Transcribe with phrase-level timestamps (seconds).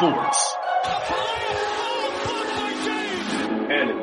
[0.00, 0.54] Sports.
[3.68, 4.02] Anime.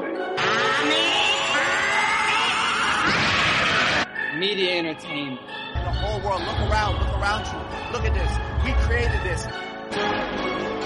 [4.40, 5.42] Media entertainment.
[5.74, 7.58] The whole world, look around, look around you.
[7.92, 8.32] Look at this.
[8.64, 10.77] We created this.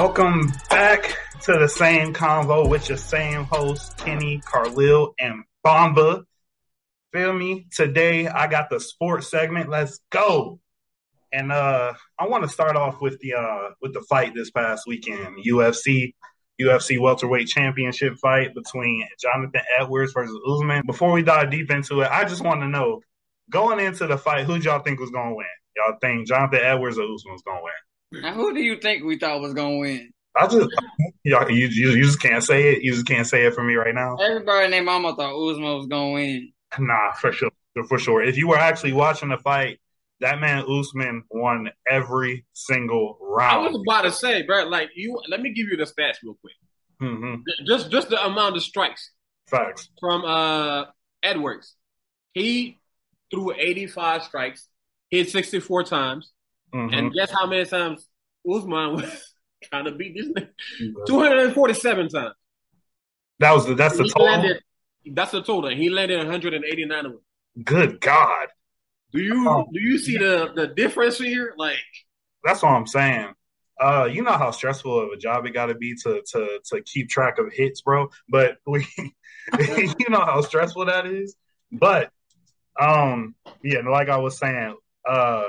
[0.00, 6.24] Welcome back to the same convo with your same host, Kenny, Carlil, and Bomba.
[7.12, 7.66] Feel me?
[7.70, 9.68] Today I got the sports segment.
[9.68, 10.58] Let's go.
[11.34, 14.84] And uh I want to start off with the uh with the fight this past
[14.86, 16.14] weekend, UFC
[16.58, 20.86] UFC welterweight championship fight between Jonathan Edwards versus Usman.
[20.86, 23.02] Before we dive deep into it, I just want to know
[23.50, 25.46] going into the fight, who y'all think was gonna win?
[25.76, 27.72] Y'all think Jonathan Edwards or Usman was gonna win?
[28.12, 30.12] Now, who do you think we thought was gonna win?
[30.36, 30.68] I just
[31.24, 32.82] y'all, you, you you just can't say it.
[32.82, 34.16] You just can't say it for me right now.
[34.16, 36.52] Everybody and their mama thought Usman was gonna win.
[36.78, 37.50] Nah, for sure,
[37.88, 38.22] for sure.
[38.22, 39.80] If you were actually watching the fight,
[40.20, 43.66] that man Usman won every single round.
[43.66, 44.64] I was about to say, bro.
[44.64, 46.54] Like you, let me give you the stats real quick.
[47.00, 49.12] hmm Just, just the amount of strikes
[49.46, 49.88] Facts.
[50.00, 50.86] from uh
[51.22, 51.74] Edwards.
[52.32, 52.78] He
[53.30, 54.68] threw 85 strikes,
[55.10, 56.32] hit 64 times,
[56.74, 56.96] Mhm.
[56.96, 58.06] and guess how many times
[58.48, 61.06] Usman was trying to beat this nigga?
[61.06, 62.34] 247 times.
[63.38, 64.26] That was the that's the He total.
[64.26, 64.62] landed.
[65.12, 65.70] That's the total.
[65.70, 67.20] He landed 189 of them.
[67.64, 68.48] Good God,
[69.12, 71.54] Do you do you see the the difference here?
[71.56, 71.78] Like
[72.44, 73.32] that's what I'm saying.
[73.80, 76.82] Uh, you know how stressful of a job it got to be to to to
[76.82, 78.10] keep track of hits, bro.
[78.28, 78.86] But we,
[79.58, 81.34] you know how stressful that is.
[81.72, 82.10] But
[82.78, 84.76] um, yeah, like I was saying,
[85.08, 85.39] uh,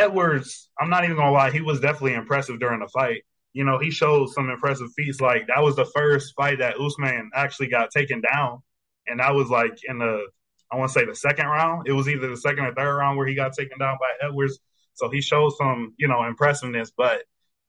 [0.00, 3.22] Edwards, I'm not even gonna lie, he was definitely impressive during the fight.
[3.52, 5.20] You know, he showed some impressive feats.
[5.20, 8.62] Like that was the first fight that Usman actually got taken down,
[9.06, 10.26] and that was like in the
[10.72, 11.88] I want to say the second round.
[11.88, 14.58] It was either the second or third round where he got taken down by Edwards.
[14.94, 16.92] So he showed some, you know, impressiveness.
[16.96, 17.22] But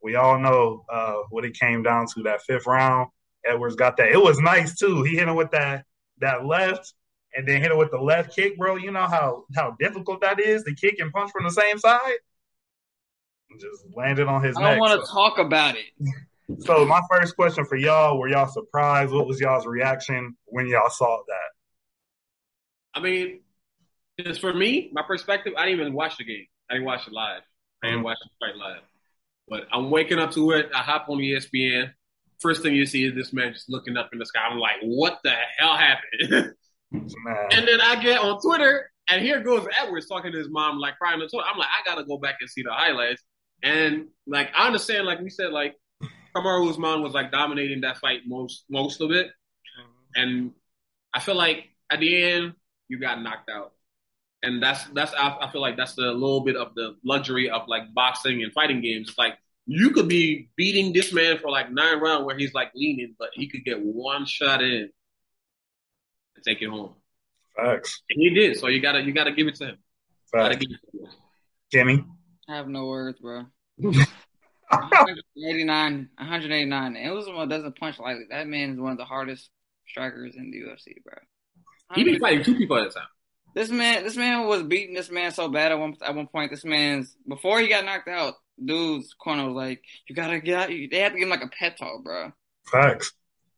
[0.04, 3.10] we all know uh, what it came down to that fifth round.
[3.46, 4.10] Edwards got that.
[4.10, 5.02] It was nice too.
[5.04, 5.86] He hit him with that
[6.20, 6.94] that left,
[7.36, 8.76] and then hit him with the left kick, bro.
[8.76, 12.18] You know how how difficult that is to kick and punch from the same side.
[13.60, 15.86] Just landed on his I don't want to talk about it.
[16.60, 19.14] So my first question for y'all: Were y'all surprised?
[19.14, 21.52] What was y'all's reaction when y'all saw that?
[22.94, 23.40] I mean,
[24.20, 26.46] just for me, my perspective, I didn't even watch the game.
[26.70, 27.42] I didn't watch it live.
[27.84, 28.06] I didn't mm.
[28.06, 28.82] watch it fight live.
[29.48, 30.70] But I'm waking up to it.
[30.76, 31.92] I hop on ESPN.
[32.40, 34.42] First thing you see is this man just looking up in the sky.
[34.50, 36.54] I'm like, what the hell happened?
[36.92, 40.80] Man, and then I get on Twitter, and here goes Edwards talking to his mom,
[40.80, 41.48] like crying on Twitter.
[41.50, 43.24] I'm like, I gotta go back and see the highlights.
[43.64, 45.76] And like, I understand, like we said, like
[46.36, 49.28] Kamaru Usman was like dominating that fight most most of it.
[49.28, 50.22] Mm-hmm.
[50.22, 50.52] And
[51.14, 52.54] I feel like at the end,
[52.88, 53.74] you got knocked out.
[54.44, 57.68] And that's that's I, I feel like that's the little bit of the luxury of
[57.68, 59.10] like boxing and fighting games.
[59.10, 62.72] It's like you could be beating this man for like nine rounds where he's like
[62.74, 64.90] leaning, but he could get one shot in
[66.46, 66.94] and take it home.
[67.56, 69.78] facts, And he did, so you gotta you gotta give it to him.
[70.32, 70.58] Facts.
[70.58, 70.82] give to him.
[71.72, 72.04] Jimmy.
[72.50, 73.46] I have no words, bro.
[73.78, 76.96] 189, 189.
[76.96, 78.24] And Usman doesn't punch lightly.
[78.30, 79.50] That man is one of the hardest
[79.88, 81.14] strikers in the UFC, bro.
[81.96, 83.08] He been fighting two people at a time.
[83.54, 86.52] This man, this man was beating this man so bad at one at one point.
[86.52, 88.36] This man's before he got knocked out.
[88.64, 91.50] Dude's corner was like, "You gotta get out." They had to give him like a
[91.50, 92.32] pet talk, bro.
[92.72, 93.12] Facts.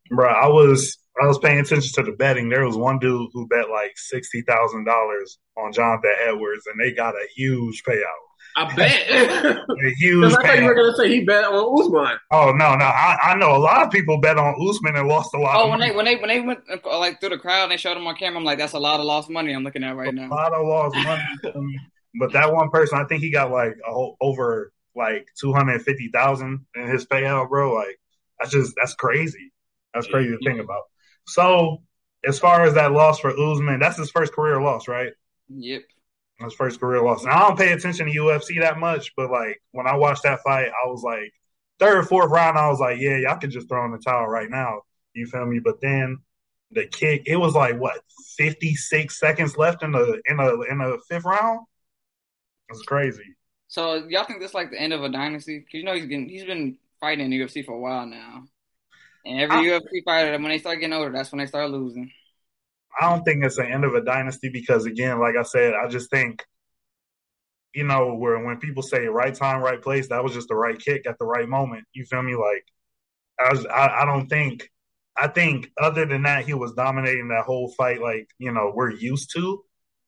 [0.10, 2.50] Bro, I was I was paying attention to the betting.
[2.50, 6.92] There was one dude who bet like sixty thousand dollars on Jonathan Edwards, and they
[6.94, 8.02] got a huge payout.
[8.56, 9.10] I bet.
[9.10, 12.20] A huge Because I thought you were gonna say he bet on Usman.
[12.30, 15.34] Oh no, no, I, I know a lot of people bet on Usman and lost
[15.34, 15.56] a lot.
[15.56, 15.90] Oh, of when money.
[15.90, 18.06] they when they when they went uh, like through the crowd and they showed him
[18.06, 20.12] on camera, I'm like, that's a lot of lost money I'm looking at right a
[20.12, 20.28] now.
[20.28, 21.80] A lot of lost money.
[22.20, 25.82] But that one person, I think he got like a whole, over like two hundred
[25.82, 27.74] fifty thousand in his payout, bro.
[27.74, 28.00] Like
[28.40, 29.52] that's just that's crazy.
[29.94, 30.84] That's crazy to think about.
[31.28, 31.82] So
[32.26, 35.14] as far as that loss for Usman, that's his first career loss, right?
[35.50, 35.84] Yep.
[36.40, 37.24] His first career loss.
[37.24, 40.42] Now I don't pay attention to UFC that much, but like when I watched that
[40.42, 41.32] fight, I was like
[41.80, 44.50] third, fourth round, I was like, yeah, y'all can just throw in the towel right
[44.50, 44.82] now.
[45.14, 45.60] You feel me?
[45.60, 46.18] But then
[46.72, 48.02] the kick, it was like what
[48.36, 51.62] fifty six seconds left in the in the in the fifth round.
[52.70, 53.36] It's crazy.
[53.68, 55.60] So y'all think this like the end of a dynasty?
[55.60, 58.46] Cause you know he's getting he's been fighting in the UFC for a while now,
[59.26, 62.12] and every I- UFC fighter when they start getting older, that's when they start losing.
[63.00, 65.88] I don't think it's the end of a dynasty because again, like I said, I
[65.88, 66.44] just think,
[67.74, 70.78] you know, where when people say right time, right place, that was just the right
[70.78, 71.86] kick at the right moment.
[71.94, 72.36] You feel me?
[72.36, 72.66] Like
[73.40, 74.70] I was, I, I don't think,
[75.18, 78.00] I think other than that, he was dominating that whole fight.
[78.02, 79.64] Like you know, we're used to.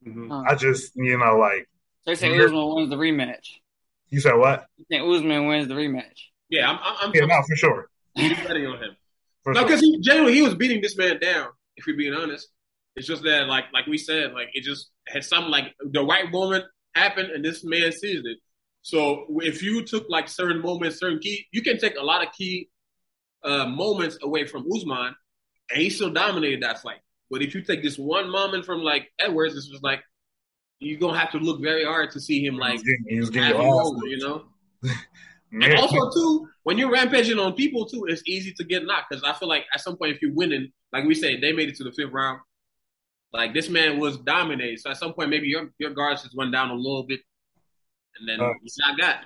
[0.08, 0.30] Mm-hmm.
[0.30, 0.44] Huh.
[0.48, 1.68] I just, you know, like
[2.04, 3.48] So they say You're- Usman wins the rematch.
[4.10, 4.68] you said what?
[4.78, 6.20] You think Usman wins the rematch?
[6.50, 6.78] Yeah, I'm.
[6.84, 7.90] I'm, I'm no, for sure.
[8.16, 8.96] betting on him.
[9.46, 11.50] No, because he genuinely he was beating this man down.
[11.78, 12.48] If we're being honest,
[12.96, 16.32] it's just that like like we said, like it just had something like the right
[16.32, 16.66] moment
[16.96, 18.38] happened, and this man seized it.
[18.82, 22.32] So if you took like certain moments, certain key, you can take a lot of
[22.34, 22.70] key
[23.44, 25.16] uh, moments away from Usman,
[25.72, 27.00] and he still dominated that fight.
[27.30, 30.02] But if you take this one moment from like Edwards, it's just like
[30.80, 33.20] you're gonna have to look very hard to see him He like was getting, he
[33.20, 34.46] was getting have your you ass over, you know.
[35.62, 35.80] And Yeah.
[35.80, 39.34] also too, when you're rampaging on people too, it's easy to get knocked because I
[39.34, 41.84] feel like at some point if you're winning, like we say, they made it to
[41.84, 42.42] the fifth round.
[43.32, 46.52] Like this man was dominated, so at some point maybe your your guards just went
[46.52, 47.20] down a little bit,
[48.20, 49.26] and then Uh, you got got.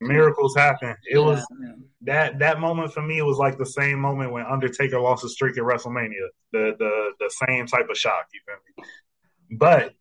[0.00, 0.94] miracles happen.
[1.10, 1.72] It was Yeah.
[2.02, 5.58] that that moment for me was like the same moment when Undertaker lost his streak
[5.58, 6.28] at WrestleMania.
[6.52, 8.28] The the the same type of shock.
[8.32, 9.56] You feel me?
[9.58, 9.94] But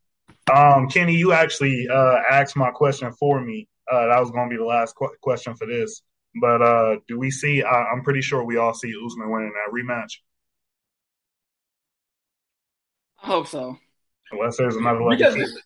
[0.53, 3.67] um, Kenny, you actually uh, asked my question for me.
[3.91, 6.01] Uh, that was going to be the last qu- question for this.
[6.39, 7.63] But uh, do we see?
[7.63, 10.19] I, I'm pretty sure we all see Usman winning that rematch,
[13.21, 13.77] I hope so.
[14.31, 15.17] unless there's another leg.
[15.17, 15.59] Because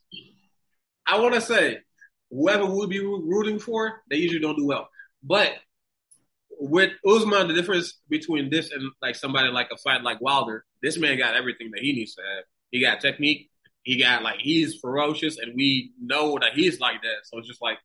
[1.05, 1.79] I want to say,
[2.31, 4.89] whoever we'll be rooting for, they usually don't do well.
[5.21, 5.55] But
[6.59, 10.97] with Usman, the difference between this and like somebody like a fight like Wilder, this
[10.97, 12.45] man got everything that he needs to have.
[12.71, 13.49] He got technique.
[13.83, 17.25] He got like he's ferocious, and we know that he's like that.
[17.25, 17.77] So it's just like,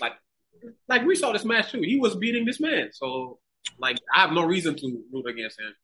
[0.00, 0.12] like,
[0.88, 1.80] like we saw this match too.
[1.82, 2.90] He was beating this man.
[2.92, 3.38] So
[3.78, 5.74] like, I have no reason to root against him.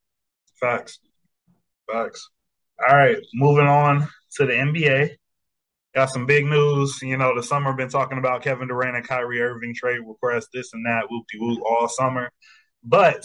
[0.61, 0.99] Facts.
[1.91, 2.31] Facts.
[2.89, 5.17] All right, moving on to the NBA.
[5.95, 7.01] Got some big news.
[7.01, 10.75] You know, the summer been talking about Kevin Durant and Kyrie Irving trade request, this
[10.75, 12.31] and that, whoop de whoop, all summer.
[12.85, 13.25] But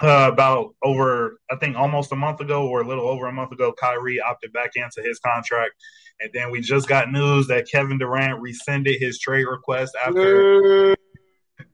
[0.00, 3.52] uh, about over, I think almost a month ago or a little over a month
[3.52, 5.72] ago, Kyrie opted back into his contract.
[6.20, 10.96] And then we just got news that Kevin Durant rescinded his trade request after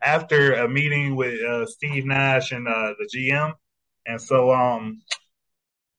[0.00, 3.52] after a meeting with uh, Steve Nash and uh, the GM.
[4.06, 5.00] And so, um,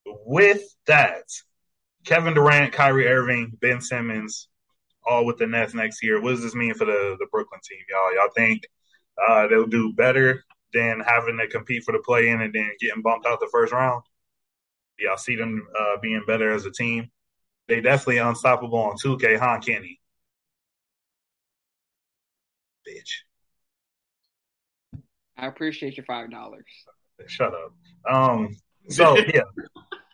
[0.06, 1.24] with that,
[2.06, 4.50] Kevin Durant, Kyrie Irving, Ben Simmons,
[5.06, 6.22] all with the Nets next year.
[6.22, 8.14] What does this mean for the, the Brooklyn team, y'all?
[8.14, 8.64] Y'all think
[9.26, 13.02] uh, they'll do better than having to compete for the play in and then getting
[13.02, 14.04] bumped out the first round?
[15.00, 17.10] Y'all see them uh, being better as a team?
[17.68, 20.00] They definitely unstoppable on 2K, huh, Kenny?
[22.88, 23.24] Bitch.
[25.38, 26.66] I appreciate your five dollars.
[27.28, 27.74] Shut up.
[28.14, 28.56] Um.
[28.90, 29.42] So yeah,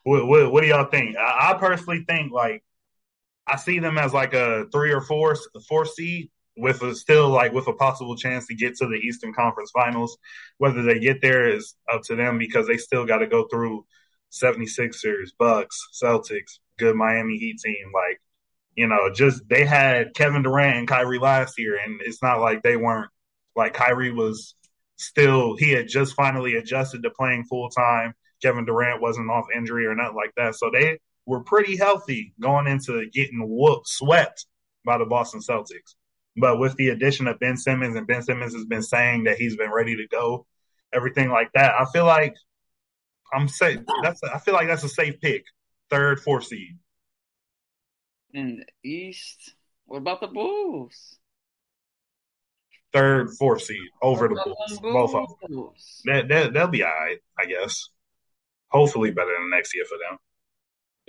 [0.03, 1.15] what, what, what do y'all think?
[1.17, 2.63] I, I personally think like
[3.45, 5.35] I see them as like a three or four
[5.67, 9.33] four seed with a still like with a possible chance to get to the Eastern
[9.33, 10.17] Conference Finals.
[10.57, 13.85] Whether they get there is up to them because they still got to go through
[14.31, 17.91] 76ers, Bucks, Celtics, good Miami Heat team.
[17.93, 18.21] Like
[18.75, 22.63] you know, just they had Kevin Durant and Kyrie last year, and it's not like
[22.63, 23.09] they weren't
[23.55, 24.55] like Kyrie was
[24.97, 28.13] still he had just finally adjusted to playing full time.
[28.41, 30.55] Kevin Durant wasn't off injury or nothing like that.
[30.55, 34.45] So they were pretty healthy going into getting whooped, swept
[34.85, 35.95] by the Boston Celtics.
[36.39, 39.57] But with the addition of Ben Simmons, and Ben Simmons has been saying that he's
[39.57, 40.45] been ready to go,
[40.93, 42.35] everything like that, I feel like
[43.33, 43.79] I'm safe.
[44.03, 45.43] That's a, I feel like that's a safe pick,
[45.89, 46.77] third, fourth seed.
[48.33, 49.55] In the East,
[49.85, 51.17] what about the Bulls?
[52.93, 55.69] Third, fourth seed over the What about Bulls, both of them.
[56.05, 57.89] That, that, they'll be all right, I guess.
[58.69, 60.17] hopefully better than next year for them.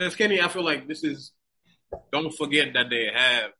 [0.06, 1.32] As Kenny, I feel like this is.
[2.12, 3.50] Don't forget that they have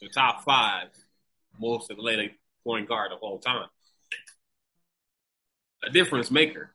[0.00, 0.88] the top five
[1.60, 2.32] most athletic
[2.64, 3.68] point guard of all time.
[5.84, 6.74] A difference maker,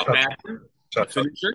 [0.00, 1.54] a passer, a finisher.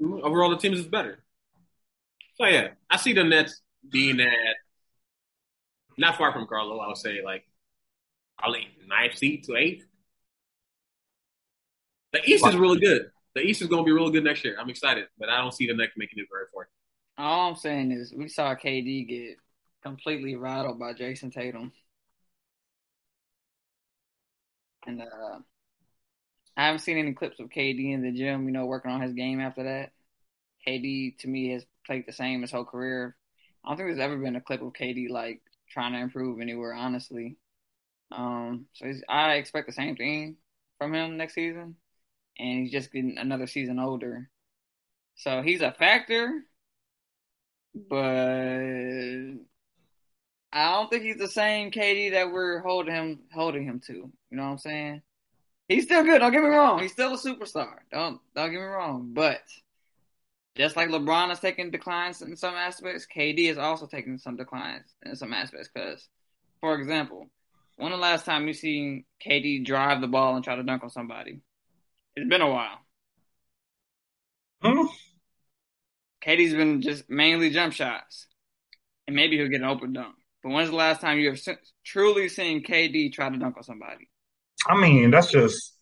[0.00, 1.22] Mm, Overall, the team is better.
[2.34, 4.56] So yeah, I see the Nets being at
[5.98, 6.78] not far from Carlo.
[6.78, 7.44] I would say like
[8.38, 9.84] probably ninth seed to eighth.
[12.12, 13.10] The East is really good.
[13.34, 14.56] The East is going to be really good next year.
[14.58, 16.68] I'm excited, but I don't see the Nets making it very far.
[17.20, 19.36] All I'm saying is we saw KD get
[19.82, 21.72] completely rattled by Jayson Tatum.
[24.86, 25.40] And uh
[26.56, 29.12] I haven't seen any clips of KD in the gym, you know, working on his
[29.14, 29.92] game after that.
[30.64, 33.16] KD to me has played the same his whole career.
[33.64, 36.74] I don't think there's ever been a clip of KD like trying to improve anywhere,
[36.74, 37.36] honestly.
[38.12, 40.36] Um, so I expect the same thing
[40.78, 41.76] from him next season,
[42.38, 44.30] and he's just getting another season older.
[45.16, 46.44] So he's a factor,
[47.74, 49.40] but
[50.52, 53.92] I don't think he's the same KD that we're holding him holding him to.
[53.92, 55.02] You know what I'm saying?
[55.68, 56.18] He's still good.
[56.18, 56.80] Don't get me wrong.
[56.80, 57.74] He's still a superstar.
[57.92, 59.10] Don't don't get me wrong.
[59.12, 59.42] But
[60.56, 64.84] just like LeBron is taking declines in some aspects, KD is also taking some declines
[65.06, 65.70] in some aspects.
[65.72, 66.08] Because,
[66.60, 67.30] for example,
[67.76, 70.90] when the last time you seen KD drive the ball and try to dunk on
[70.90, 71.40] somebody?
[72.16, 72.78] It's been a while.
[74.62, 74.86] Hmm?
[76.24, 78.26] KD's been just mainly jump shots,
[79.06, 80.14] and maybe he'll get an open dunk.
[80.42, 84.08] But when's the last time you have truly seen KD try to dunk on somebody?
[84.66, 85.76] I mean, that's just.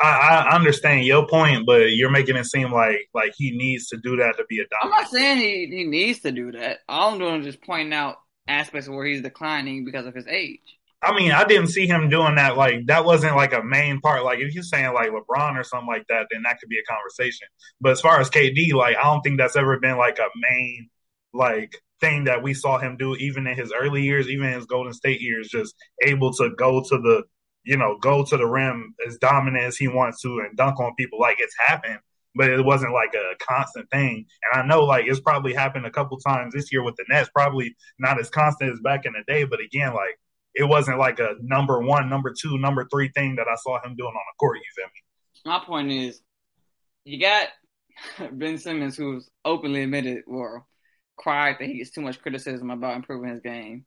[0.00, 3.96] I, I understand your point, but you're making it seem like like he needs to
[3.96, 6.78] do that to be a I'm not saying he, he needs to do that.
[6.88, 10.28] All I'm doing is just pointing out aspects of where he's declining because of his
[10.28, 10.77] age.
[11.00, 12.56] I mean, I didn't see him doing that.
[12.56, 14.24] Like that wasn't like a main part.
[14.24, 16.92] Like if you're saying like LeBron or something like that, then that could be a
[16.92, 17.46] conversation.
[17.80, 20.90] But as far as KD, like I don't think that's ever been like a main
[21.32, 24.66] like thing that we saw him do, even in his early years, even in his
[24.66, 27.22] Golden State years, just able to go to the
[27.64, 30.94] you know go to the rim as dominant as he wants to and dunk on
[30.96, 31.20] people.
[31.20, 31.98] Like it's happened.
[32.34, 35.90] But it wasn't like a constant thing, and I know like it's probably happened a
[35.90, 37.30] couple times this year with the Nets.
[37.34, 40.18] Probably not as constant as back in the day, but again, like
[40.54, 43.94] it wasn't like a number one, number two, number three thing that I saw him
[43.96, 44.56] doing on the court.
[44.58, 45.02] You feel me?
[45.44, 46.20] My point is,
[47.04, 47.48] you got
[48.32, 50.64] Ben Simmons, who's openly admitted or
[51.16, 53.84] cried that he gets too much criticism about improving his game.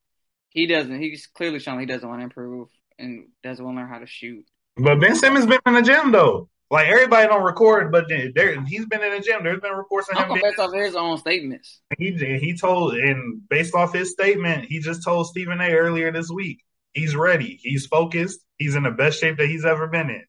[0.50, 1.00] He doesn't.
[1.00, 2.68] He's clearly shown he doesn't want to improve
[3.00, 4.46] and doesn't want to learn how to shoot.
[4.78, 6.50] But Ben Simmons been in the gym though.
[6.72, 9.44] Like everybody don't record, but there he's been in the gym.
[9.44, 10.40] There's been reports of I'm him.
[10.42, 11.82] Based off his own statements.
[11.98, 15.74] he he told and based off his statement, he just told Stephen A.
[15.74, 16.64] earlier this week
[16.94, 17.60] he's ready.
[17.62, 18.40] He's focused.
[18.58, 20.24] He's in the best shape that he's ever been in.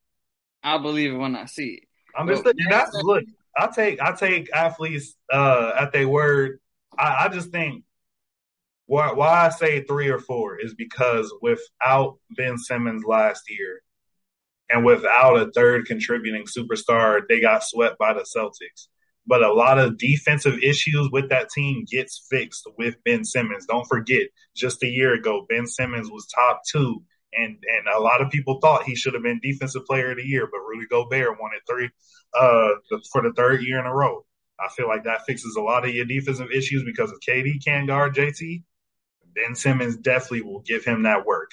[0.63, 1.89] I'll believe it when I see it.
[2.17, 3.25] I'm just Well, that's look.
[3.57, 6.61] I take I take athletes uh, at their word.
[6.99, 7.85] I, I just think
[8.87, 13.83] why why I say three or four is because without Ben Simmons last year
[14.73, 18.88] and without a third contributing superstar, they got swept by the Celtics.
[19.26, 23.67] But a lot of defensive issues with that team gets fixed with Ben Simmons.
[23.67, 27.02] Don't forget, just a year ago, Ben Simmons was top two,
[27.33, 30.26] and and a lot of people thought he should have been Defensive Player of the
[30.26, 31.91] Year, but Rudy Gobert won it three
[32.35, 34.25] uh, for the third year in a row.
[34.59, 37.87] I feel like that fixes a lot of your defensive issues because if KD can
[37.87, 38.62] guard JT,
[39.35, 41.50] Ben Simmons definitely will give him that work.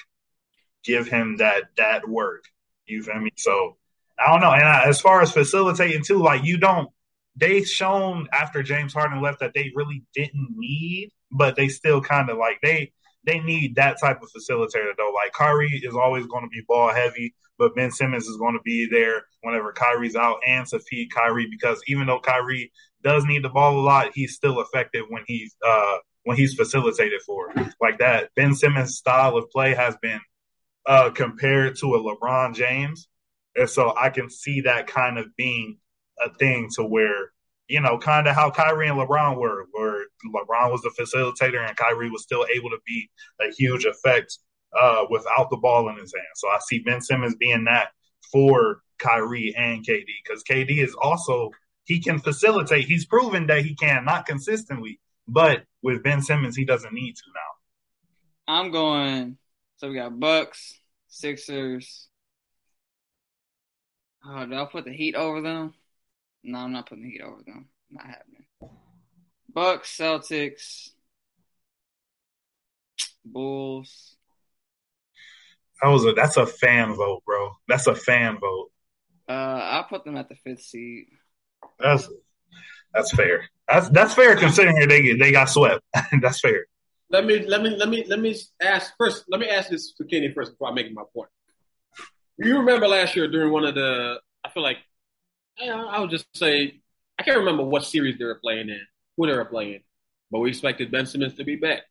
[0.84, 2.46] Give him that that work.
[2.90, 3.32] You feel me?
[3.38, 3.78] So
[4.20, 4.52] I don't know.
[4.52, 6.90] And I, as far as facilitating too, like you don't.
[7.36, 12.30] They shown after James Harden left that they really didn't need, but they still kind
[12.30, 12.92] of like they
[13.26, 15.14] they need that type of facilitator though.
[15.14, 18.62] Like Kyrie is always going to be ball heavy, but Ben Simmons is going to
[18.64, 22.72] be there whenever Kyrie's out and to feed Kyrie because even though Kyrie
[23.04, 27.22] does need the ball a lot, he's still effective when he's uh when he's facilitated
[27.26, 28.30] for like that.
[28.36, 30.20] Ben Simmons' style of play has been
[30.90, 33.08] uh compared to a LeBron James,
[33.56, 35.78] and so I can see that kind of being
[36.22, 37.32] a thing to where
[37.70, 41.78] you know, kind of how Kyrie and LeBron were, where LeBron was the facilitator and
[41.78, 44.40] Kyrie was still able to be a huge effect
[44.78, 46.28] uh, without the ball in his hand.
[46.36, 47.90] So I see Ben Simmons being that
[48.32, 51.52] for Kyrie and KD because KD is also
[51.86, 52.86] he can facilitate.
[52.86, 57.24] He's proven that he can, not consistently, but with Ben Simmons, he doesn't need to
[57.36, 58.54] now.
[58.54, 59.38] I'm going.
[59.78, 60.79] So we got Bucks,
[61.10, 62.08] Sixers.
[64.26, 65.74] Oh, do I put the Heat over them?
[66.44, 67.68] No, I'm not putting the Heat over them.
[67.90, 68.46] Not happening.
[69.54, 70.90] Bucks, Celtics,
[73.26, 74.16] Bulls.
[75.82, 77.58] That was a that's a fan vote, bro.
[77.68, 78.70] That's a fan vote.
[79.28, 81.08] Uh, I'll put them at the fifth seed.
[81.80, 82.08] That's
[82.94, 83.50] that's fair.
[83.68, 85.82] That's that's fair considering they they got swept.
[86.22, 86.66] that's fair.
[87.12, 89.26] Let me let me let me let me ask first.
[89.30, 91.30] Let me ask this to Kenny first before I make my point.
[92.38, 94.20] You remember last year during one of the?
[94.44, 94.78] I feel like
[95.60, 96.82] I would just say
[97.20, 98.82] I can't remember what series they were playing in,
[99.18, 99.82] who they were playing,
[100.32, 101.82] but we expected Ben Simmons to be back.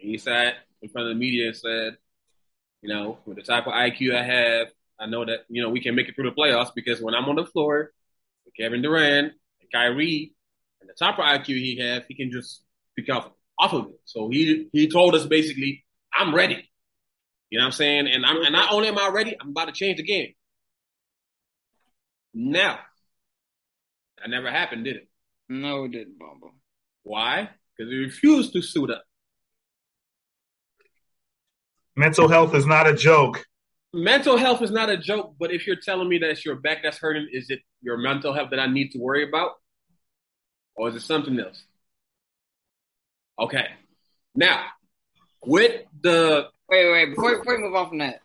[0.00, 1.98] And he sat in front of the media and said,
[2.80, 4.68] you know, with the type of IQ I have,
[4.98, 7.28] I know that, you know, we can make it through the playoffs because when I'm
[7.28, 7.92] on the floor
[8.44, 10.32] with Kevin Durant and Kyrie
[10.80, 12.62] and the type of IQ he has, he can just
[12.96, 14.00] pick off off of it.
[14.04, 16.68] So he he told us basically, I'm ready.
[17.50, 18.08] You know what I'm saying?
[18.08, 20.34] And I'm and not only am I ready, I'm about to change the game.
[22.32, 22.80] Now,
[24.18, 25.08] that never happened, did it?
[25.48, 26.50] No, it didn't, Bumble.
[27.04, 27.50] Why?
[27.76, 29.04] Because he refused to suit up.
[31.96, 33.44] Mental health is not a joke.
[33.92, 36.78] Mental health is not a joke, but if you're telling me that it's your back
[36.82, 39.52] that's hurting, is it your mental health that I need to worry about?
[40.74, 41.62] Or is it something else?
[43.38, 43.66] Okay.
[44.34, 44.64] Now,
[45.44, 48.20] with the wait, wait, before, before we move on from that,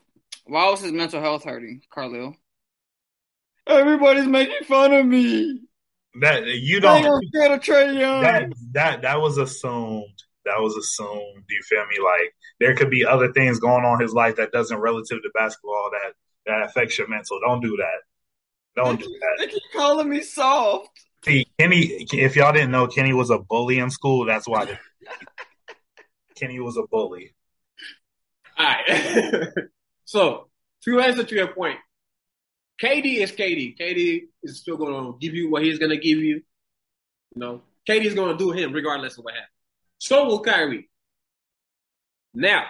[0.46, 2.36] why was his mental health hurting, Carlil?
[3.68, 5.62] Everybody's making fun of me.
[6.22, 7.04] That you don't.
[7.28, 8.24] Scared of Trae Young.
[8.24, 10.24] That that that was assumed.
[10.46, 11.44] That was assumed.
[11.48, 12.04] Do you feel me?
[12.04, 15.30] Like there could be other things going on in his life that doesn't relative to
[15.36, 16.14] basketball that
[16.48, 17.40] that affects your mental.
[17.46, 18.02] Don't do that.
[18.76, 19.36] Don't they do keep, that.
[19.40, 20.90] They keep calling me soft.
[21.26, 22.08] See, Kenny.
[22.14, 24.26] If y'all didn't know, Kenny was a bully in school.
[24.26, 24.78] That's why.
[26.36, 27.36] Kenny was a bully.
[28.58, 29.54] All right.
[30.06, 30.50] so
[30.84, 31.78] to answer to your point,
[32.82, 33.78] KD is KD.
[33.78, 36.42] KD is still going to give you what he's going to give you.
[37.36, 39.50] You know, KD is going to do him regardless of what happens.
[39.98, 40.90] So will Kyrie.
[42.34, 42.66] Now,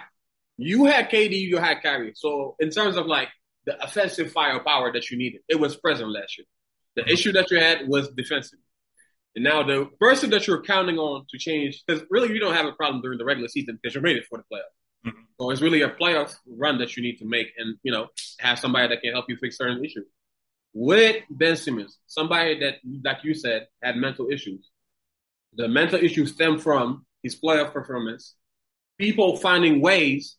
[0.56, 2.12] you had KD, you had Kyrie.
[2.16, 3.28] So in terms of like
[3.66, 6.46] the offensive firepower that you needed, it was present last year.
[7.06, 8.58] The issue that you had was defensive.
[9.34, 12.66] And now the person that you're counting on to change, because really you don't have
[12.66, 15.08] a problem during the regular season because you're made it for the playoffs.
[15.08, 15.22] Mm-hmm.
[15.38, 18.08] So it's really a playoff run that you need to make and, you know,
[18.40, 20.06] have somebody that can help you fix certain issues.
[20.72, 24.68] With Ben Simmons, somebody that, like you said, had mental issues.
[25.54, 28.34] The mental issues stem from his playoff performance,
[28.98, 30.36] people finding ways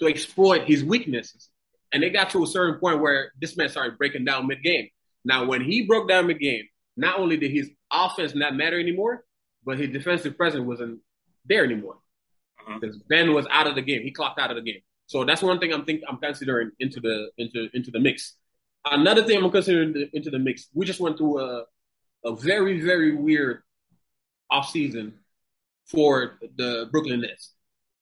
[0.00, 1.48] to exploit his weaknesses.
[1.92, 4.88] And they got to a certain point where this man started breaking down mid game.
[5.24, 6.64] Now, when he broke down the game,
[6.96, 9.24] not only did his offense not matter anymore,
[9.64, 11.00] but his defensive presence wasn't
[11.46, 11.98] there anymore.
[12.58, 13.04] Because uh-huh.
[13.08, 14.02] Ben was out of the game.
[14.02, 14.80] He clocked out of the game.
[15.06, 18.34] So that's one thing I'm think I'm considering into the into into the mix.
[18.84, 20.68] Another thing I'm considering the, into the mix.
[20.72, 21.64] We just went through a
[22.24, 23.62] a very very weird
[24.50, 25.14] off season
[25.86, 27.52] for the Brooklyn Nets.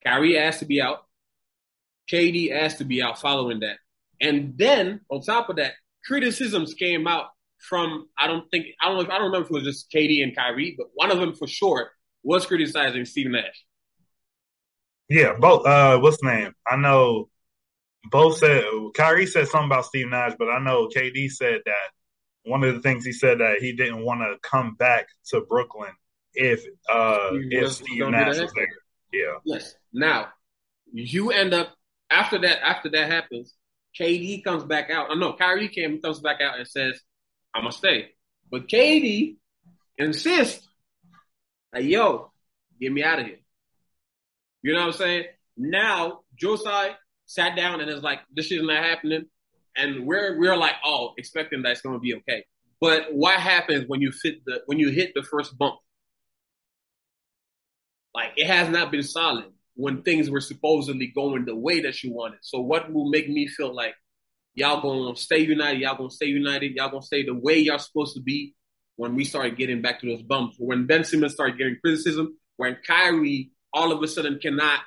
[0.04, 1.06] Kyrie asked to be out.
[2.10, 3.78] KD asked to be out following that.
[4.20, 5.72] And then on top of that,
[6.04, 7.26] criticisms came out
[7.68, 10.22] from I don't think I don't know I don't remember if it was just KD
[10.22, 11.90] and Kyrie, but one of them for sure
[12.22, 13.64] was criticizing Steve Nash.
[15.08, 15.66] Yeah, both.
[15.66, 16.52] Uh, what's the name?
[16.66, 17.28] I know
[18.10, 21.90] both said Kyrie said something about Steve Nash, but I know KD said that
[22.44, 25.92] one of the things he said that he didn't want to come back to Brooklyn
[26.34, 28.66] if uh if Steve Nash was there.
[29.12, 29.38] Yeah.
[29.44, 29.74] Yes.
[29.92, 30.28] Now
[30.92, 31.74] you end up
[32.10, 33.54] after that after that happens,
[33.98, 35.08] KD comes back out.
[35.10, 37.00] Oh no, Kyrie came comes back out and says,
[37.54, 38.12] "I'm gonna stay,"
[38.50, 39.36] but KD
[39.96, 40.66] insists,
[41.72, 42.32] like, "Yo,
[42.80, 43.40] get me out of here."
[44.62, 45.24] You know what I'm saying?
[45.56, 46.96] Now Joe Tsai
[47.26, 49.26] sat down and is like, "This is not happening,"
[49.76, 52.44] and we're we're like, "Oh, expecting that it's gonna be okay."
[52.80, 55.80] But what happens when you fit the when you hit the first bump?
[58.14, 62.12] Like it has not been solid when things were supposedly going the way that you
[62.12, 62.40] wanted.
[62.42, 63.94] So what will make me feel like
[64.56, 68.16] y'all gonna stay united, y'all gonna stay united, y'all gonna stay the way y'all supposed
[68.16, 68.56] to be
[68.96, 70.56] when we started getting back to those bumps.
[70.58, 74.80] When Ben Simmons started getting criticism, when Kyrie all of a sudden cannot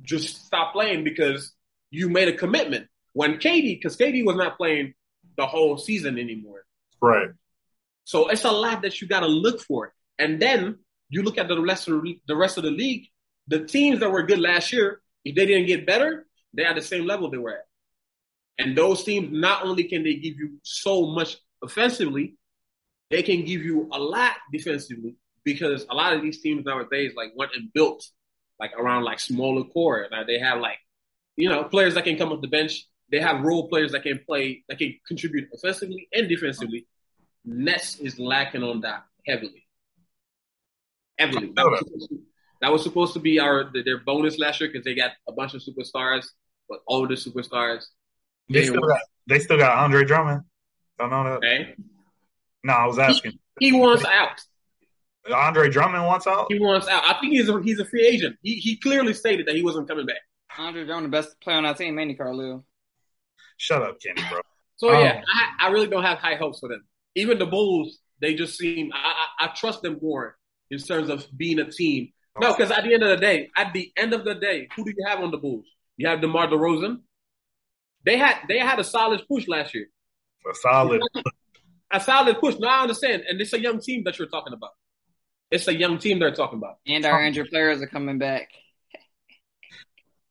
[0.00, 1.52] just stop playing because
[1.90, 2.86] you made a commitment.
[3.12, 4.94] When KD, because KD was not playing
[5.36, 6.64] the whole season anymore.
[7.02, 7.28] Right.
[8.04, 9.92] So it's a lot that you got to look for.
[10.18, 10.78] And then
[11.10, 13.08] you look at the rest of the, the rest of the league.
[13.52, 16.80] The teams that were good last year, if they didn't get better, they're at the
[16.80, 17.66] same level they were at.
[18.58, 22.36] And those teams, not only can they give you so much offensively,
[23.10, 27.32] they can give you a lot defensively because a lot of these teams nowadays like
[27.36, 28.02] went and built
[28.58, 30.06] like around like smaller core.
[30.10, 30.78] Now they have like
[31.36, 32.86] you know players that can come off the bench.
[33.10, 36.86] They have role players that can play that can contribute offensively and defensively.
[37.44, 39.66] Nets is lacking on that heavily.
[41.18, 41.52] Heavily.
[42.62, 44.84] That was supposed to, that was supposed to be our their bonus last year because
[44.84, 46.26] they got a bunch of superstars
[46.68, 47.84] but older superstars.
[48.48, 50.42] They still got they still got Andre Drummond.
[50.98, 51.36] Don't know that.
[51.36, 51.74] Okay.
[52.64, 53.38] No, I was asking.
[53.60, 54.40] He wants out.
[55.32, 56.46] Andre Drummond wants out.
[56.48, 57.02] He wants out.
[57.04, 58.36] I think he's a, he's a free agent.
[58.42, 60.16] He he clearly stated that he wasn't coming back.
[60.58, 62.64] Andre Drummond, the best player on our team, Manny Carlile.
[63.56, 64.40] Shut up, Kenny, bro.
[64.76, 65.00] So Oh.
[65.00, 65.22] yeah,
[65.60, 66.84] I, I really don't have high hopes for them.
[67.14, 70.36] Even the Bulls, they just seem I, I, I trust them more
[70.70, 72.12] in terms of being a team.
[72.40, 74.84] No, because at the end of the day, at the end of the day, who
[74.84, 75.66] do you have on the Bulls?
[75.96, 77.00] You have DeMar DeRozan.
[78.04, 79.88] They had they had a solid push last year.
[80.50, 81.02] A solid.
[81.94, 82.54] A solid push.
[82.58, 84.70] No, I understand, and it's a young team that you're talking about.
[85.50, 86.78] It's a young team they're talking about.
[86.86, 88.48] And our injured players are coming back.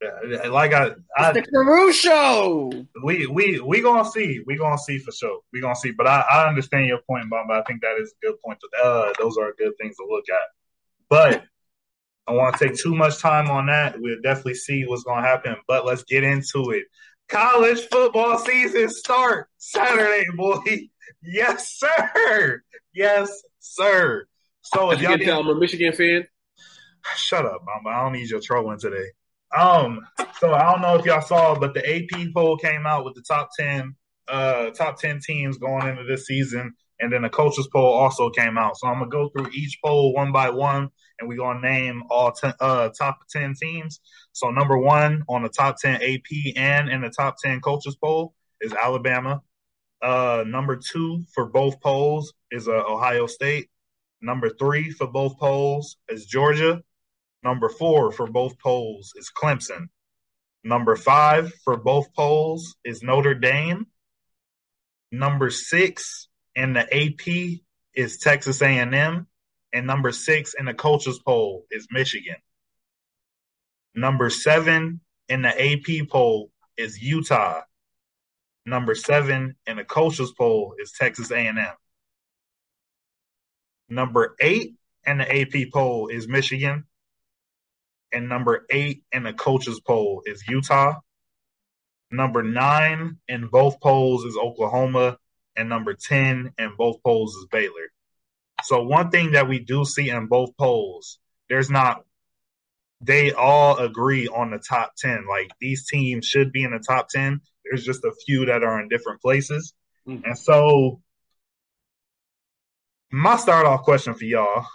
[0.01, 2.71] Yeah, Like I, I It's the Caruso.
[3.03, 4.41] we we we gonna see.
[4.47, 5.41] We gonna see for sure.
[5.53, 5.91] We gonna see.
[5.91, 7.51] But I, I understand your point, Bob.
[7.51, 8.59] I think that is a good point.
[8.61, 10.41] To, uh, those are good things to look at.
[11.07, 11.43] But
[12.27, 13.99] I want to take too much time on that.
[13.99, 15.55] We'll definitely see what's gonna happen.
[15.67, 16.85] But let's get into it.
[17.29, 20.59] College football season start Saturday, boy.
[21.23, 22.63] Yes, sir.
[22.95, 23.29] Yes,
[23.59, 24.25] sir.
[24.61, 26.25] So if y'all can tell, I'm a Michigan fan.
[27.15, 27.95] Shut up, Mama.
[27.95, 29.07] I don't need your trolling today.
[29.55, 29.99] Um,
[30.39, 33.21] so I don't know if y'all saw, but the AP poll came out with the
[33.21, 33.95] top ten,
[34.27, 38.57] uh, top ten teams going into this season, and then the coaches poll also came
[38.57, 38.77] out.
[38.77, 42.31] So I'm gonna go through each poll one by one, and we're gonna name all
[42.31, 43.99] ten, uh, top ten teams.
[44.31, 48.33] So number one on the top ten AP and in the top ten coaches poll
[48.61, 49.41] is Alabama.
[50.01, 53.69] Uh, number two for both polls is uh, Ohio State.
[54.21, 56.81] Number three for both polls is Georgia.
[57.43, 59.87] Number four for both polls is Clemson.
[60.63, 63.87] Number five for both polls is Notre Dame.
[65.11, 67.59] Number six in the AP
[67.93, 69.27] is Texas A&M,
[69.73, 72.35] and number six in the coaches poll is Michigan.
[73.95, 77.61] Number seven in the AP poll is Utah.
[78.65, 81.57] Number seven in the coaches poll is Texas A&M.
[83.89, 86.85] Number eight in the AP poll is Michigan
[88.11, 90.95] and number eight in the coaches poll is Utah.
[92.11, 95.17] Number nine in both polls is Oklahoma,
[95.55, 97.91] and number ten in both polls is Baylor.
[98.63, 102.05] So one thing that we do see in both polls, there's not.
[103.03, 105.25] They all agree on the top ten.
[105.27, 107.41] Like these teams should be in the top ten.
[107.65, 109.73] There's just a few that are in different places,
[110.07, 110.23] Mhm.
[110.25, 111.01] and so
[113.11, 114.65] my start off question for y'all,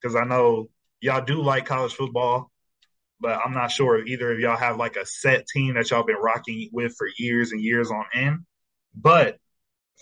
[0.00, 0.68] because I know
[1.00, 2.52] y'all do like college football
[3.22, 6.02] but I'm not sure if either of y'all have like a set team that y'all
[6.02, 8.40] been rocking with for years and years on end.
[8.96, 9.38] But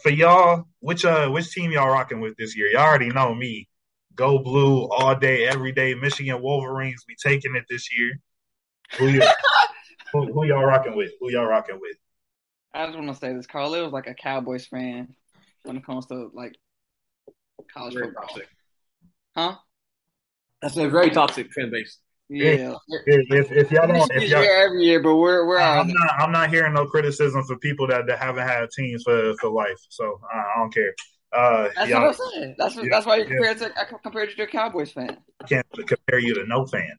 [0.03, 2.69] for y'all, which uh which team y'all rocking with this year?
[2.69, 3.69] Y'all already know me.
[4.15, 5.95] Go blue all day, every day.
[5.95, 8.21] Michigan Wolverines, we taking it this year.
[8.99, 9.23] Who you
[10.13, 11.13] who, who y'all rocking with?
[11.21, 11.97] Who y'all rocking with?
[12.73, 13.47] I just want to say this.
[13.47, 15.15] Carlile was like a Cowboys fan
[15.65, 16.57] when it comes to like
[17.73, 18.23] college Very football.
[18.27, 18.49] toxic.
[19.37, 19.57] Huh?
[20.63, 21.99] That's a very toxic fan base.
[22.33, 22.75] Yeah.
[23.07, 25.59] If, if, if y'all don't, Michigan's if y'all, here every year, but we're we're.
[25.59, 29.35] I'm not, I'm not hearing no criticism for people that, that haven't had teams for,
[29.41, 29.79] for life.
[29.89, 30.95] So uh, I don't care.
[31.33, 32.55] Uh, That's what I'm saying.
[32.59, 33.29] That's what, Yeah, that's why you yeah.
[33.29, 35.17] compared to I compared you to a Cowboys fan.
[35.43, 36.93] I can't compare you to no fan.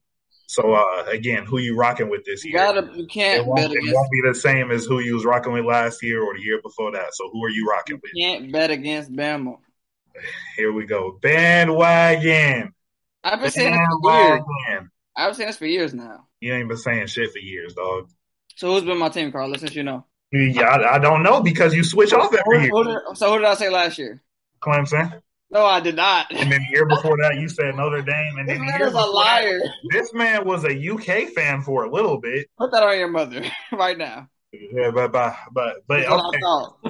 [0.48, 2.60] So uh, again, who you rocking with this You year?
[2.60, 5.24] gotta you can't won't, bet it against won't be the same as who you was
[5.24, 7.14] rocking with last year or the year before that.
[7.14, 8.12] So who are you rocking with?
[8.14, 9.56] you can't bet against Bama.
[10.58, 11.18] Here we go.
[11.22, 12.74] Bandwagon.
[13.24, 15.28] I've been saying this for years.
[15.28, 15.28] Bandwagon.
[15.28, 16.28] I've been saying this for years now.
[16.40, 18.10] You ain't been saying shit for years, dog.
[18.56, 19.60] So who's been my team, Carlos?
[19.60, 20.06] Since you know.
[20.32, 22.70] Yeah, I, I don't know because you switch off every Who- year.
[22.72, 24.22] who did- so who did I say last year?
[24.62, 25.22] Clemson.
[25.50, 26.28] No, I did not.
[26.32, 28.38] And then the year before that, you said Notre Dame.
[28.38, 29.60] And This then the man is a before that, liar.
[29.90, 32.48] this man was a UK fan for a little bit.
[32.58, 34.30] Put that on your mother right now.
[34.54, 36.40] Yeah, but but but but okay.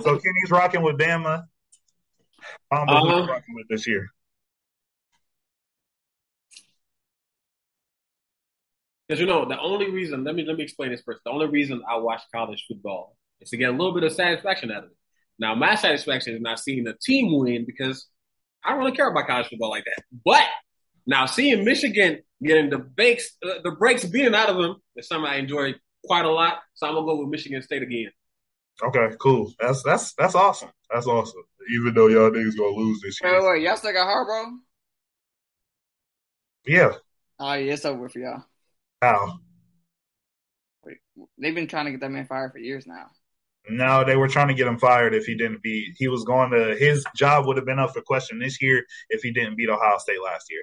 [0.01, 1.45] So Kenny's rocking with Bama.
[2.71, 3.31] Um, who you Uh-huh.
[3.31, 4.07] rocking with this year?
[9.11, 11.19] Because you know, the only reason let me let me explain this first.
[11.25, 14.71] The only reason I watch college football is to get a little bit of satisfaction
[14.71, 14.97] out of it.
[15.37, 18.07] Now, my satisfaction is not seeing a team win because
[18.63, 20.05] I don't really care about college football like that.
[20.23, 20.45] But
[21.05, 25.29] now seeing Michigan getting the breaks, uh, the breaks beaten out of them is something
[25.29, 25.73] I enjoy
[26.05, 26.59] quite a lot.
[26.75, 28.11] So I'm gonna go with Michigan State again.
[28.81, 29.51] Okay, cool.
[29.59, 30.69] That's that's that's awesome.
[30.89, 31.43] That's awesome.
[31.75, 33.41] Even though y'all niggas gonna lose this Wait, year.
[33.41, 33.63] wait, wait.
[33.63, 34.51] Y'all still got Harbaugh?
[36.65, 36.93] Yeah.
[37.39, 38.45] Oh yeah, it's over for y'all.
[39.01, 39.39] How?
[41.37, 43.07] They've been trying to get that man fired for years now.
[43.69, 45.93] No, they were trying to get him fired if he didn't beat.
[45.97, 49.21] He was going to his job would have been up for question this year if
[49.21, 50.61] he didn't beat Ohio State last year.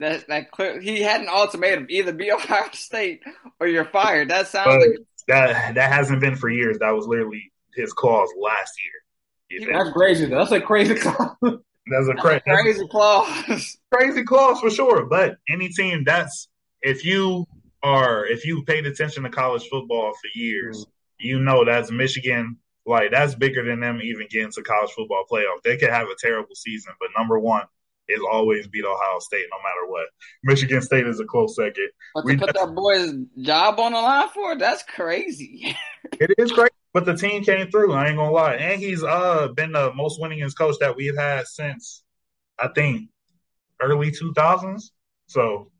[0.00, 3.22] That that clear, he had an ultimatum: either be Ohio State
[3.60, 4.30] or you're fired.
[4.30, 6.78] That sounds But like That that hasn't been for years.
[6.80, 9.70] That was literally his clause last year.
[9.72, 10.26] That's crazy.
[10.26, 11.36] That's a crazy clause.
[11.42, 13.76] That's a cra- that's Crazy clause.
[13.92, 15.06] crazy clause for sure.
[15.06, 16.48] But any team that's
[16.84, 17.46] if you
[17.82, 20.86] are if you paid attention to college football for years,
[21.18, 22.58] you know that's Michigan.
[22.86, 25.62] Like that's bigger than them even getting to college football playoff.
[25.64, 27.64] They could have a terrible season, but number one
[28.08, 30.06] is always beat Ohio State no matter what.
[30.42, 31.88] Michigan State is a close second.
[32.14, 35.74] But We- to put that boy's job on the line for it, that's crazy.
[36.20, 37.94] It is crazy, but the team came through.
[37.94, 41.46] I ain't gonna lie, and he's uh been the most winningest coach that we've had
[41.46, 42.04] since
[42.58, 43.08] I think
[43.80, 44.92] early two thousands.
[45.26, 45.70] So,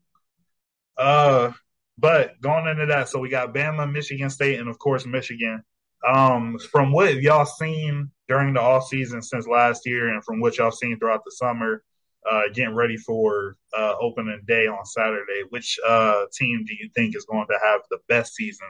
[0.97, 1.51] uh,
[1.97, 5.63] but going into that, so we got Bama, Michigan State, and of course Michigan.
[6.05, 10.57] Um, from what y'all seen during the off season since last year, and from what
[10.57, 11.83] y'all seen throughout the summer,
[12.29, 17.15] uh, getting ready for uh, opening day on Saturday, which uh team do you think
[17.15, 18.67] is going to have the best season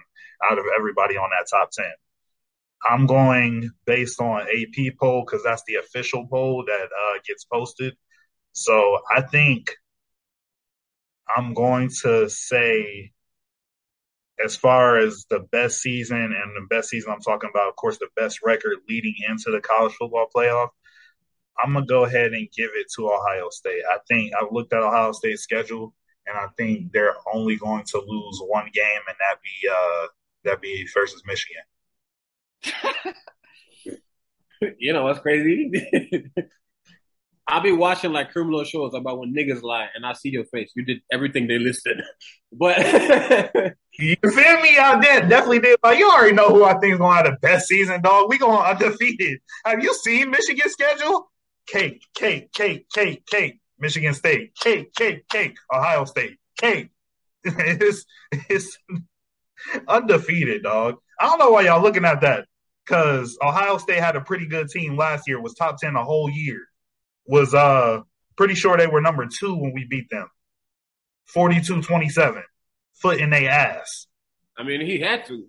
[0.50, 1.86] out of everybody on that top 10.
[2.88, 7.96] I'm going based on AP poll because that's the official poll that uh, gets posted.
[8.52, 9.76] So I think
[11.36, 13.12] I'm going to say,
[14.44, 17.98] as far as the best season, and the best season I'm talking about, of course,
[17.98, 20.70] the best record leading into the college football playoff,
[21.64, 23.84] I'm to go ahead and give it to Ohio State.
[23.90, 25.94] I think I've looked at Ohio State's schedule,
[26.28, 30.08] and I think they're only going to lose one game, and that be uh,
[30.44, 31.64] that be versus Michigan.
[34.80, 35.72] you know what's crazy?
[37.48, 40.72] I'll be watching like criminal shows about when niggas lie, and I see your face.
[40.76, 42.02] You did everything they listed,
[42.52, 42.78] but
[43.98, 45.22] You feel me out there?
[45.22, 45.80] Definitely did.
[45.84, 48.30] Like you already know who I think is to have the best season, dog.
[48.30, 49.40] We going undefeated.
[49.66, 51.32] Have you seen Michigan's schedule?
[51.68, 53.60] Cake, cake, cake, cake, cake.
[53.80, 55.58] Michigan State, cake, cake, cake.
[55.74, 56.90] Ohio State, cake.
[57.46, 58.06] It's
[58.50, 58.78] it's
[59.88, 60.96] undefeated, dog.
[61.20, 62.48] I don't know why y'all looking at that
[62.86, 65.40] because Ohio State had a pretty good team last year.
[65.40, 66.62] Was top ten the whole year.
[67.28, 68.02] Was uh
[68.38, 70.28] pretty sure they were number two when we beat them.
[71.36, 72.42] 42-27.
[72.96, 74.08] Foot in their ass.
[74.58, 75.46] I mean, he had to.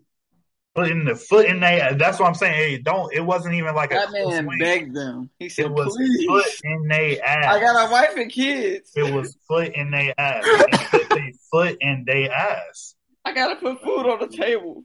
[0.74, 2.54] Foot in the foot in their that's what I'm saying.
[2.54, 4.58] Hey, don't it wasn't even like a that close man win.
[4.58, 5.30] begged them.
[5.38, 6.26] He said, It was please.
[6.26, 7.54] foot in their ass.
[7.54, 8.92] I got a wife and kids.
[8.94, 10.44] It was foot in their ass.
[10.44, 12.94] They put their foot in their ass.
[13.24, 14.84] I gotta put food on the table.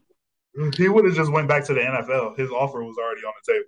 [0.77, 2.37] He would have just went back to the NFL.
[2.37, 3.65] His offer was already on the table.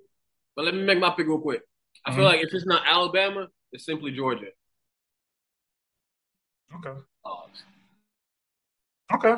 [0.55, 1.61] But let me make my pick real quick.
[2.05, 2.27] I feel Mhm.
[2.27, 4.51] like if it's not Alabama, it's simply Georgia.
[6.75, 6.99] Okay.
[7.25, 7.45] Oh,
[9.13, 9.35] Okay.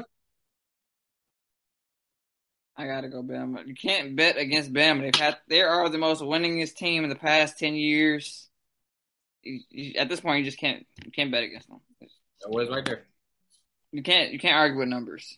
[2.78, 3.66] I gotta go Bama.
[3.66, 5.02] You can't bet against Bama.
[5.02, 8.50] They've had they are the most winningest team in the past ten years.
[9.44, 11.80] You, you, at this point, you just can't you can't bet against them.
[12.02, 13.06] that was right there.
[13.92, 15.38] You can't you can't argue with numbers.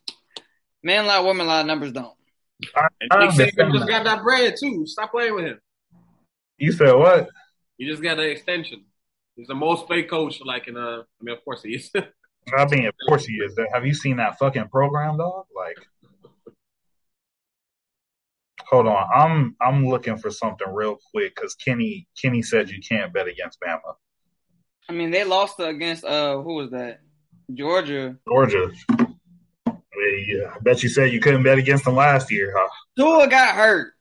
[0.82, 2.16] Men lie, women lie, numbers don't.
[3.02, 4.86] And I Nick Saban just got that bread too.
[4.88, 5.62] Stop playing with him.
[6.58, 7.30] You said what?
[7.78, 8.86] He just got an extension.
[9.36, 11.92] He's the most paid coach, like in uh I mean, of course he is.
[12.58, 13.58] I mean, of course he is.
[13.74, 15.46] Have you seen that fucking program, dog?
[15.56, 15.78] Like,
[18.68, 19.08] hold on.
[19.14, 23.60] I'm I'm looking for something real quick because Kenny Kenny said you can't bet against
[23.60, 23.96] Bama.
[24.90, 27.02] I mean, they lost against uh who was that?
[27.54, 28.18] Georgia.
[28.28, 28.72] Georgia.
[29.68, 32.70] Yeah, I bet you said you couldn't bet against them last year, huh?
[32.98, 33.94] Tua got hurt.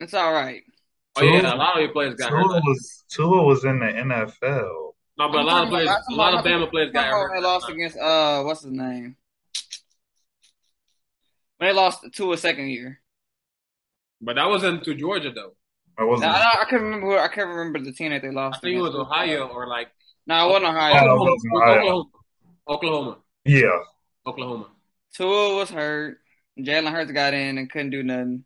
[0.00, 0.62] It's all right.
[1.18, 2.62] Oh yeah, a lot of your players got Tua hurt.
[2.64, 4.92] was Tua was in the NFL.
[5.18, 7.32] No, but a lot of players, a lot of Bama players got hurt.
[7.34, 9.16] They lost against uh what's his name?
[11.58, 13.00] They lost to a second year.
[14.20, 15.52] But that wasn't to Georgia though.
[15.98, 16.30] I I, wasn't.
[16.30, 17.06] I, I couldn't remember.
[17.06, 18.58] Who, I can't remember the team that they lost.
[18.58, 18.94] I think it was.
[18.94, 19.88] Ohio or like
[20.26, 20.94] No, it wasn't Ohio.
[20.94, 21.24] Oh, Oklahoma.
[21.24, 21.78] it wasn't Ohio.
[21.78, 22.04] Oklahoma.
[22.68, 23.18] Oklahoma.
[23.44, 23.78] Yeah.
[24.26, 24.66] Oklahoma.
[25.14, 26.18] Tua was hurt.
[26.58, 28.44] Jalen Hurts got in and couldn't do nothing.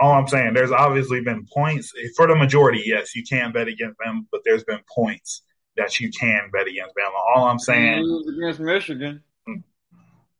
[0.00, 2.82] All I'm saying, there's obviously been points for the majority.
[2.86, 5.42] Yes, you can bet against them, but there's been points
[5.76, 7.36] that you can bet against Bama.
[7.36, 9.22] All I'm saying, against Michigan.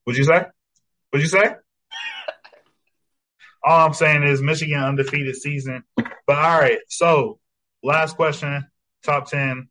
[0.05, 0.47] what'd you say?
[1.11, 1.55] What'd you say?
[3.65, 5.83] All I'm saying is Michigan undefeated season.
[5.97, 7.41] But all right, so
[7.83, 8.67] last question,
[9.03, 9.69] top ten.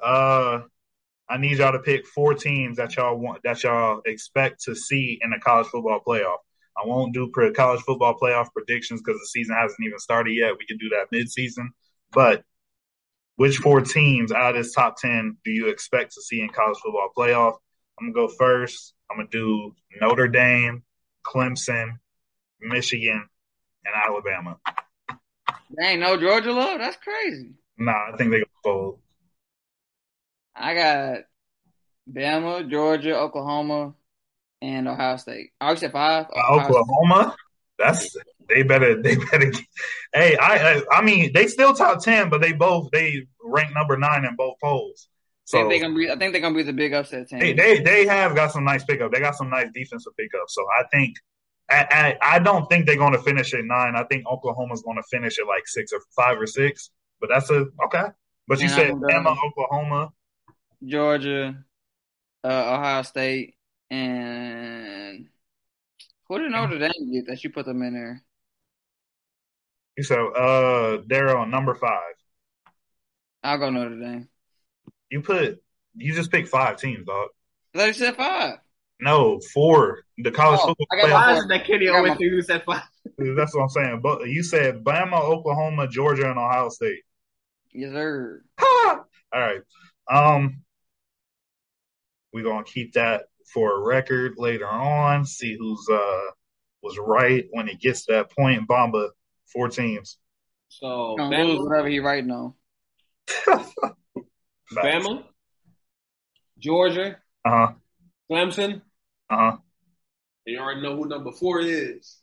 [0.00, 0.60] Uh,
[1.28, 5.18] I need y'all to pick four teams that y'all want that y'all expect to see
[5.20, 6.38] in the college football playoff.
[6.76, 10.58] I won't do pre- college football playoff predictions because the season hasn't even started yet.
[10.58, 11.70] We can do that mid-season.
[12.12, 12.44] But
[13.36, 16.78] which four teams out of this top ten do you expect to see in college
[16.82, 17.56] football playoff?
[17.98, 18.94] I'm gonna go first.
[19.10, 20.82] I'm gonna do Notre Dame,
[21.24, 21.98] Clemson,
[22.60, 23.28] Michigan,
[23.84, 24.58] and Alabama.
[25.76, 26.78] Dang, no Georgia love?
[26.78, 27.50] That's crazy.
[27.76, 28.98] Nah, I think they go fold.
[30.54, 31.18] I got
[32.10, 33.94] Bama, Georgia, Oklahoma,
[34.64, 35.50] and Ohio State.
[35.60, 36.26] I said five.
[36.50, 36.80] Ohio State.
[36.80, 37.36] Oklahoma.
[37.78, 38.16] That's
[38.48, 39.52] they better they better.
[40.12, 43.96] Hey, I, I I mean they still top ten, but they both they rank number
[43.96, 45.08] nine in both polls.
[45.08, 46.10] I So think they're gonna be.
[46.10, 47.40] I think they're gonna be the big upset team.
[47.40, 49.12] they, they they have got some nice pickup.
[49.12, 50.48] They got some nice defensive pickup.
[50.48, 51.16] So I think
[51.70, 53.96] I, I, I don't think they're going to finish at nine.
[53.96, 56.90] I think Oklahoma's going to finish at like six or five or six.
[57.20, 58.04] But that's a okay.
[58.46, 59.26] But you And said done.
[59.26, 60.10] Oklahoma.
[60.84, 61.64] Georgia,
[62.44, 63.54] uh, Ohio State,
[63.90, 65.26] and
[66.28, 68.22] who did Notre Dame get that you put them in there?
[70.02, 72.14] So uh they're on number five.
[73.42, 74.28] I'll go Notre Dame.
[75.10, 75.62] You put
[75.96, 77.28] you just picked five teams, dog.
[77.74, 78.58] I thought you said five.
[79.00, 80.00] No, four.
[80.18, 81.12] The college Oh, football I got playoff.
[81.12, 82.82] Why my- is that Kenny I got always my- think said five?
[83.36, 84.00] That's what I'm saying.
[84.02, 87.02] But you said Bama, Oklahoma, Georgia, and Ohio State.
[87.72, 88.42] Yes, sir.
[88.60, 89.60] All right.
[90.10, 90.62] Um,
[92.32, 95.24] we're gonna keep that for a record later on.
[95.24, 96.20] See who's uh
[96.82, 98.66] was right when it gets to that point.
[98.66, 99.10] Bomba,
[99.52, 100.18] four teams.
[100.68, 102.54] So Gonna lose Bama, whatever he right now.
[104.72, 105.24] Bama,
[106.58, 107.72] Georgia, Uh huh.
[108.30, 108.82] Clemson.
[109.30, 109.56] Uh huh.
[110.46, 112.18] You already know who number four is.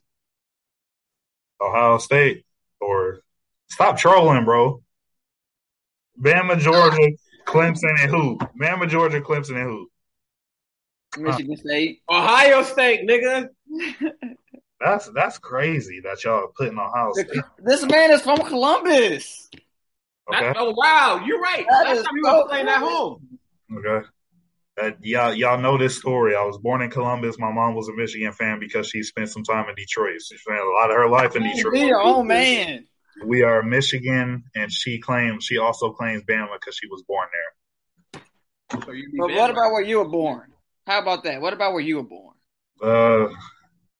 [1.62, 2.44] Ohio State
[2.80, 3.22] or
[3.70, 4.84] stop trolling, bro.
[6.20, 7.12] Bama, Georgia,
[7.48, 8.38] Clemson, and who?
[8.60, 9.91] Bama, Georgia, Clemson, and who?
[11.18, 12.02] Michigan State.
[12.10, 13.50] Ohio State, nigga.
[14.80, 17.44] That's that's crazy that y'all are putting Ohio State.
[17.60, 19.50] This man is from Columbus.
[20.34, 20.40] Okay.
[20.48, 21.66] That- oh wow, you're right.
[21.70, 23.28] That Last is time you so were playing at home.
[23.78, 24.08] Okay.
[24.82, 26.36] Uh, y'all, y'all know this story.
[26.36, 27.38] I was born in Columbus.
[27.38, 30.22] My mom was a Michigan fan because she spent some time in Detroit.
[30.22, 31.76] She spent a lot of her life in Be Detroit.
[31.78, 32.86] your own man.
[33.26, 38.22] We are Michigan, and she claims she also claims Bama because she was born there.
[38.72, 38.96] So But
[39.30, 39.36] Bama.
[39.38, 40.48] what about where you were born?
[40.86, 41.42] How about that?
[41.42, 42.36] What about where you were born?
[42.82, 43.28] Uh,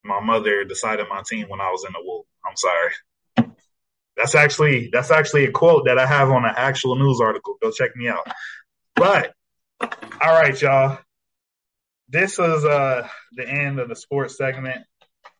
[0.04, 2.26] my mother decided my team when I was in the wool.
[2.46, 2.92] I'm sorry.
[4.18, 7.56] That's actually that's actually a quote that I have on an actual news article.
[7.62, 8.28] Go check me out.
[8.96, 9.34] But
[9.82, 11.00] all right, y'all.
[12.10, 14.82] This is uh the end of the sports segment.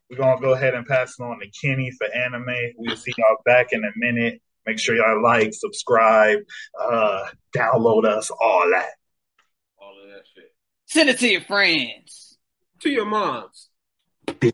[0.08, 2.72] We're gonna go ahead and pass it on to Kenny for anime.
[2.76, 4.40] We'll see y'all back in a minute.
[4.66, 6.38] Make sure y'all like, subscribe,
[6.80, 8.90] uh, download us, all that.
[9.80, 10.52] all of that shit
[10.92, 12.36] Send it to your friends.
[12.80, 13.70] to your moms?
[14.26, 14.52] Bitch.